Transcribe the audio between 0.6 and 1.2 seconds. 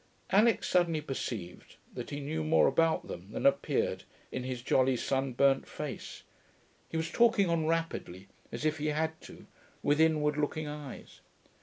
suddenly